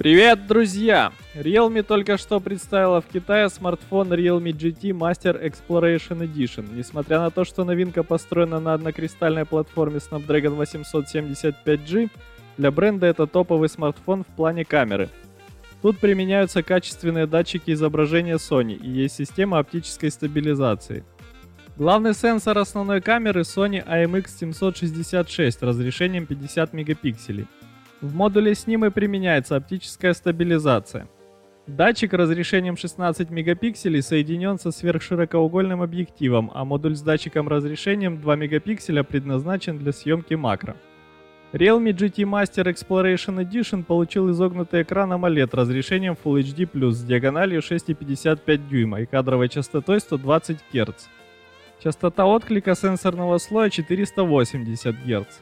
[0.00, 1.12] Привет, друзья!
[1.34, 6.74] Realme только что представила в Китае смартфон Realme GT Master Exploration Edition.
[6.74, 12.08] Несмотря на то, что новинка построена на однокристальной платформе Snapdragon 875G,
[12.56, 15.10] для бренда это топовый смартфон в плане камеры.
[15.82, 21.04] Тут применяются качественные датчики изображения Sony и есть система оптической стабилизации.
[21.76, 27.46] Главный сенсор основной камеры Sony IMX766 разрешением 50 мегапикселей.
[28.00, 31.06] В модуле снимы применяется оптическая стабилизация.
[31.66, 39.02] Датчик разрешением 16 мегапикселей соединен со сверхширокоугольным объективом, а модуль с датчиком разрешением 2 мегапикселя
[39.02, 40.76] предназначен для съемки макро.
[41.52, 48.68] Realme GT Master Exploration Edition получил изогнутый экран AMOLED разрешением Full HD+, с диагональю 6,55
[48.68, 51.08] дюйма и кадровой частотой 120 Гц.
[51.82, 55.40] Частота отклика сенсорного слоя 480 Гц.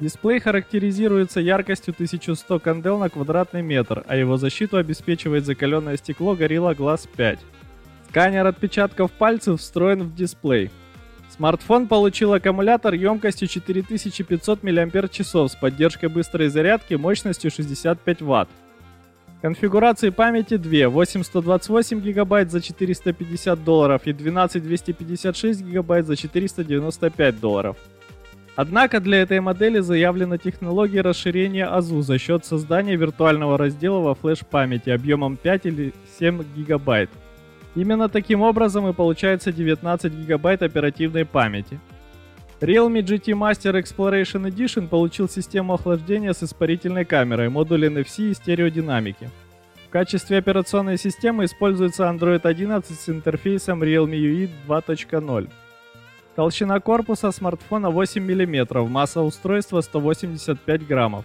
[0.00, 6.74] Дисплей характеризуется яркостью 1100 кандел на квадратный метр, а его защиту обеспечивает закаленное стекло Gorilla
[6.76, 7.38] Glass 5.
[8.08, 10.70] Сканер отпечатков пальцев встроен в дисплей.
[11.30, 18.48] Смартфон получил аккумулятор емкостью 4500 мАч с поддержкой быстрой зарядки мощностью 65 Вт.
[19.42, 27.40] Конфигурации памяти две, 8 128 гигабайт за 450 долларов и 12 256 гигабайт за 495
[27.40, 27.76] долларов.
[28.56, 34.90] Однако для этой модели заявлена технология расширения АЗУ за счет создания виртуального раздела во флеш-памяти
[34.90, 37.10] объемом 5 или 7 гигабайт.
[37.74, 41.80] Именно таким образом и получается 19 гигабайт оперативной памяти.
[42.60, 49.28] Realme GT Master Exploration Edition получил систему охлаждения с испарительной камерой, модуль NFC и стереодинамики.
[49.88, 55.50] В качестве операционной системы используется Android 11 с интерфейсом Realme UI 2.0.
[56.36, 61.24] Толщина корпуса смартфона 8 мм, масса устройства 185 граммов.